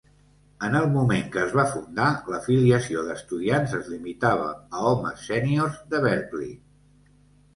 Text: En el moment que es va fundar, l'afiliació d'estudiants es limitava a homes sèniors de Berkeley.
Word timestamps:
En 0.67 0.75
el 0.77 0.85
moment 0.93 1.27
que 1.33 1.41
es 1.47 1.51
va 1.57 1.65
fundar, 1.73 2.07
l'afiliació 2.35 3.03
d'estudiants 3.09 3.75
es 3.79 3.91
limitava 3.95 4.49
a 4.79 4.85
homes 4.93 5.27
sèniors 5.29 5.77
de 5.93 6.01
Berkeley. 6.07 6.57